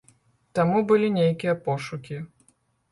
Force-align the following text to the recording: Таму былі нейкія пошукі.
Таму 0.59 0.81
былі 0.93 1.11
нейкія 1.19 1.53
пошукі. 1.69 2.23